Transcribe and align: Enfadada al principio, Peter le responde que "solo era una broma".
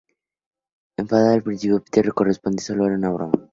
Enfadada 0.97 1.35
al 1.35 1.43
principio, 1.43 1.83
Peter 1.83 2.05
le 2.07 2.11
responde 2.25 2.57
que 2.57 2.63
"solo 2.63 2.85
era 2.87 2.95
una 2.95 3.11
broma". 3.11 3.33